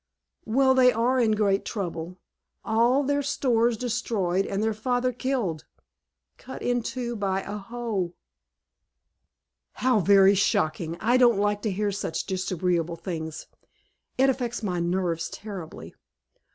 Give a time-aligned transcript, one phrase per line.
[0.45, 2.17] "Well, they are in great trouble;
[2.65, 5.65] all their stores destroyed, and their father killed,
[6.37, 8.15] cut in two by a hoe."
[9.73, 10.97] "How very shocking!
[10.99, 13.45] I don't like to hear of such disagreeable things,
[14.17, 15.93] it affects my nerves terribly.